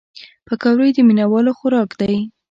پکورې 0.47 0.89
د 0.95 0.97
مینهوالو 1.07 1.57
خوراک 1.59 1.89
دی 2.01 2.17